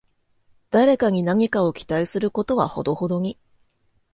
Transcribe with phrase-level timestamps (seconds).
[0.71, 3.37] 誰かに何かを期待することはほどほどに